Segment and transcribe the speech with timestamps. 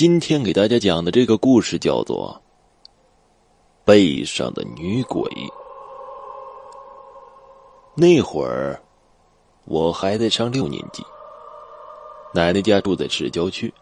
[0.00, 2.40] 今天给大家讲的这个故事叫做
[3.84, 5.20] 《背上的女鬼》。
[7.94, 8.80] 那会儿，
[9.66, 11.04] 我还在上六年级，
[12.32, 13.74] 奶奶家住在市郊区，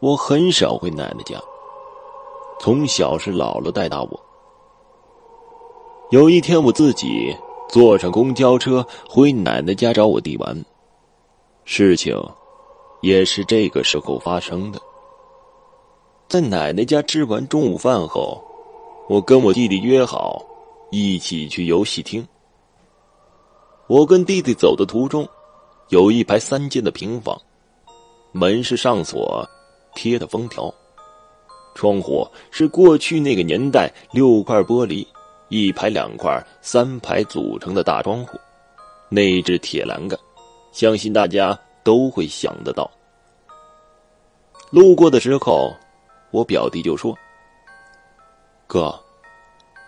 [0.00, 1.40] 我很少回奶奶家。
[2.58, 4.20] 从小是姥姥带大我。
[6.10, 7.32] 有一天，我自己
[7.68, 10.64] 坐上公交车回奶奶家找我弟玩，
[11.64, 12.20] 事情
[13.00, 14.82] 也是这个时候发生的。
[16.26, 18.42] 在奶奶家吃完中午饭后，
[19.08, 20.44] 我跟我弟弟约好
[20.90, 22.26] 一起去游戏厅。
[23.86, 25.28] 我跟弟弟走的途中，
[25.90, 27.40] 有一排三间的平房，
[28.32, 29.48] 门是上锁，
[29.94, 30.74] 贴的封条，
[31.76, 35.06] 窗户是过去那个年代六块玻璃
[35.50, 38.40] 一排两块三排组成的大窗户，
[39.08, 40.18] 内置铁栏杆，
[40.72, 42.90] 相信大家都会想得到。
[44.70, 45.72] 路过的时候。
[46.34, 47.16] 我表弟就说
[48.66, 48.92] ：“哥，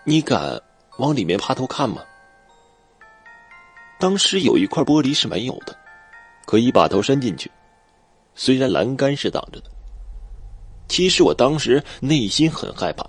[0.05, 0.62] 你敢
[0.98, 2.05] 往里面趴头看吗？”
[3.98, 5.77] 当时有一块玻璃是没有的，
[6.47, 7.51] 可以把头伸进去，
[8.37, 9.69] 虽然栏杆是挡着的。
[10.87, 13.05] 其实我当时内心很害怕，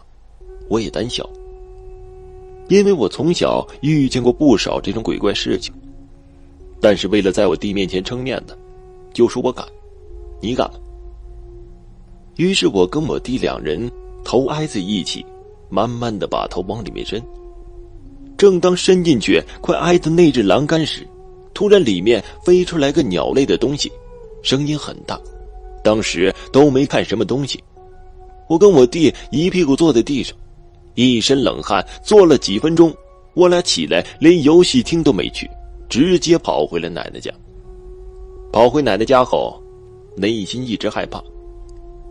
[0.68, 1.30] 我也胆小，
[2.70, 5.72] 因为我从小遇见过不少这种鬼怪事情。
[6.82, 8.58] 但是为了在我弟面前撑面子，
[9.14, 9.64] 就说我敢，
[10.42, 10.80] 你敢吗？
[12.38, 13.92] 于是我跟我弟两人
[14.24, 15.26] 头挨在一起，
[15.70, 17.22] 慢慢的把头往里面伸。
[18.38, 21.06] 正当伸进去快挨的那只栏杆时，
[21.54, 23.92] 突然里面飞出来个鸟类的东西，
[24.44, 25.20] 声音很大。
[25.84, 27.64] 当时都没看什么东西，
[28.48, 30.38] 我跟我弟一屁股坐在地上，
[30.94, 32.94] 一身冷汗，坐了几分钟，
[33.34, 35.50] 我俩起来连游戏厅都没去，
[35.90, 37.32] 直接跑回了奶奶家。
[38.52, 39.60] 跑回奶奶家后，
[40.16, 41.24] 内心一直害怕。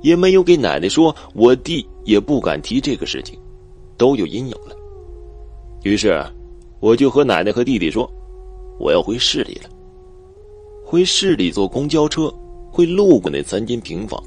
[0.02, 3.38] 也没有给奶奶说，我弟也不敢提这个事情，
[3.96, 4.76] 都有阴影了。
[5.82, 6.22] 于是，
[6.80, 8.10] 我就和奶奶和弟弟说，
[8.78, 9.70] 我要回市里了。
[10.84, 12.32] 回市里坐公交车
[12.70, 14.22] 会路过那三间平房。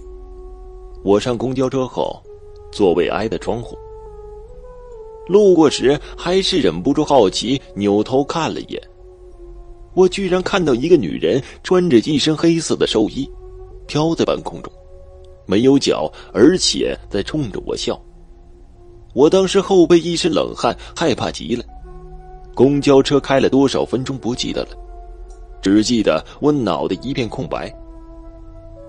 [1.04, 2.22] 我上公交车后，
[2.72, 3.78] 座位挨的窗户。
[5.28, 8.82] 路过时还是忍不住好奇，扭头看了一眼。
[9.94, 13.30] 我居然看到一个女人穿着一身黑色的寿衣，
[13.86, 14.74] 飘在半空中。
[15.50, 18.00] 没有脚，而且在冲着我笑。
[19.16, 21.66] 我当时后背一身冷汗，害怕极了。
[22.54, 24.70] 公交车开了多少分钟不记得了，
[25.60, 27.74] 只记得我脑袋一片空白。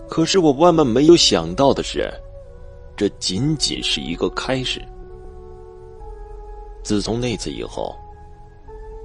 [0.07, 2.13] 可是我万万没有想到的是，
[2.95, 4.83] 这仅仅是一个开始。
[6.83, 7.97] 自从那次以后，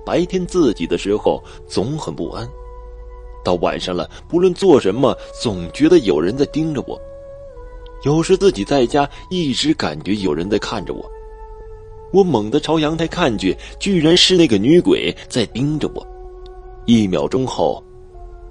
[0.05, 2.45] 白天自己的时候总很不安，
[3.45, 6.99] 到晚上了，不论做什么，总觉得有人在盯着我。
[8.05, 11.03] 有时自己在家，一直感觉有人在看着我。
[12.13, 16.05] 我猛地朝阳台看去，居然是那个女鬼在盯着我。
[16.85, 17.83] 一秒钟后，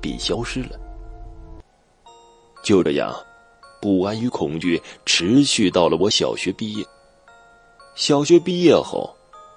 [0.00, 0.70] 便消失了。
[2.64, 3.14] 就这样，
[3.80, 6.84] 不安与恐惧持续到了我小学毕业。
[7.94, 9.08] 小学毕业后，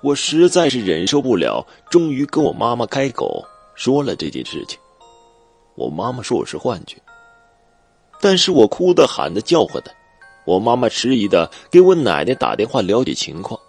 [0.04, 3.44] 我实在是忍受不了，终于跟我妈妈开口
[3.74, 4.78] 说了这件事情。
[5.74, 6.98] 我妈妈说我是幻觉。
[8.20, 9.92] 但是我哭的、喊的、叫唤的，
[10.46, 13.60] 我妈妈迟疑的给我奶奶打电话了解情况。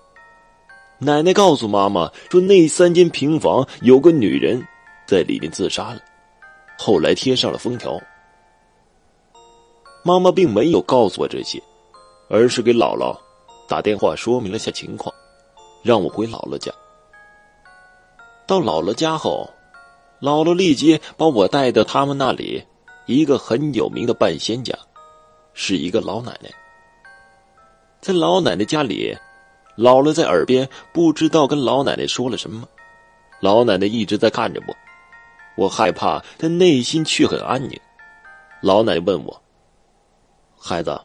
[0.98, 4.66] 奶奶告诉妈妈说，那三间平房有个女人
[5.06, 6.00] 在里面自杀了，
[6.78, 8.00] 后来贴上了封条。
[10.02, 11.62] 妈妈并没有告诉我这些，
[12.28, 13.16] 而是给姥姥
[13.68, 15.14] 打电话说明了下情况，
[15.82, 16.72] 让我回姥姥家。
[18.46, 19.48] 到姥姥家后，
[20.20, 22.64] 姥姥立即把我带到他们那里。
[23.08, 24.78] 一个很有名的半仙家，
[25.54, 26.50] 是一个老奶奶。
[28.02, 29.16] 在老奶奶家里，
[29.78, 32.68] 姥姥在耳边不知道跟老奶奶说了什么，
[33.40, 34.76] 老奶奶一直在看着我，
[35.56, 37.80] 我害怕，但内心却很安宁。
[38.60, 39.42] 老奶奶问我
[40.60, 41.00] ：“孩子，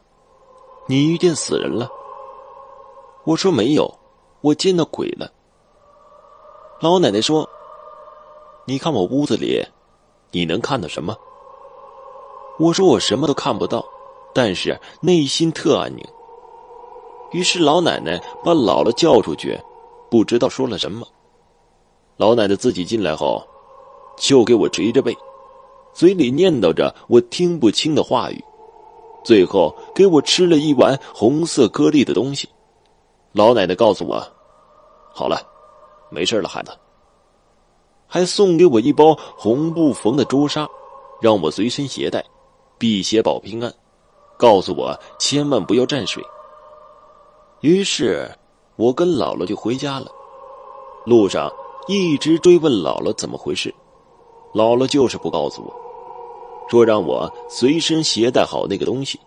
[0.86, 1.88] 你遇见死人了？”
[3.24, 3.98] 我说：“没有，
[4.42, 5.32] 我见到鬼了。”
[6.80, 7.48] 老奶奶说
[8.68, 9.64] ：“你看我屋子里，
[10.32, 11.16] 你能看到什么？”
[12.58, 13.84] 我说我什么都看不到，
[14.32, 16.04] 但是内心特安宁。
[17.32, 19.58] 于是老奶奶把姥姥叫出去，
[20.08, 21.06] 不知道说了什么。
[22.16, 23.42] 老奶奶自己进来后，
[24.16, 25.16] 就给我捶着背，
[25.92, 28.44] 嘴里念叨着我听不清的话语，
[29.24, 32.48] 最后给我吃了一碗红色颗粒的东西。
[33.32, 34.24] 老奶奶告诉我
[35.12, 35.44] ：“好了，
[36.08, 36.70] 没事了，孩子。”
[38.06, 40.68] 还送给我一包红布缝的朱砂，
[41.20, 42.24] 让我随身携带。
[42.78, 43.72] 辟邪保平安，
[44.36, 46.22] 告诉我千万不要沾水。
[47.60, 48.30] 于是，
[48.76, 50.06] 我跟姥姥就回家了。
[51.06, 51.50] 路上
[51.86, 53.74] 一直追问姥姥怎么回事，
[54.52, 59.20] 姥姥就是不告诉我，说让我随身携带好那个东西。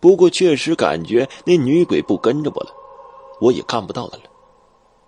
[0.00, 2.70] 不过确实感觉那女鬼不跟着我了，
[3.40, 4.24] 我也看不到她了，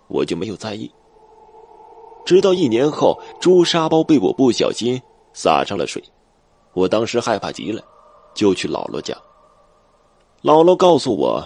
[0.09, 0.91] 我就没有在意。
[2.25, 5.03] 直到一年后，朱砂包被我不小心
[5.33, 6.03] 洒上了水，
[6.75, 7.83] 我当时害怕极了，
[8.35, 9.15] 就去姥姥家。
[10.43, 11.43] 姥姥告诉我。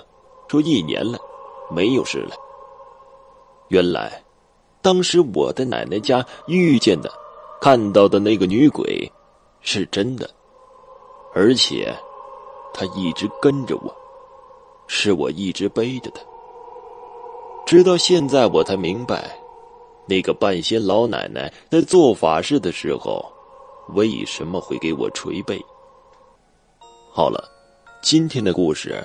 [0.51, 1.19] 说一年了，
[1.71, 2.35] 没有事了。
[3.69, 4.25] 原来，
[4.81, 7.13] 当时我在奶奶家遇见的、
[7.61, 9.13] 看到的那个女鬼，
[9.61, 10.27] 是真的，
[11.35, 11.95] 而且，
[12.73, 13.95] 她一直跟着我，
[14.87, 16.21] 是我一直背着的。
[17.67, 19.39] 直到现在，我才明白，
[20.07, 23.23] 那个半仙老奶奶在做法事的时候，
[23.95, 25.61] 为什么会给我捶背。
[27.11, 27.43] 好了，
[28.03, 29.05] 今天的故事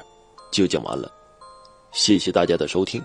[0.52, 1.12] 就讲完了。
[1.92, 3.02] 谢谢大家的收听。